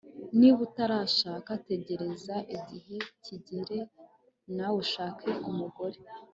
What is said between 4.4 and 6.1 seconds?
nawe ushake umugore